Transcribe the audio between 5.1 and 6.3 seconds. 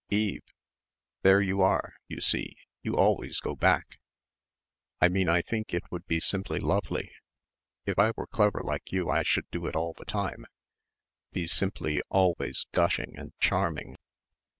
I think it would be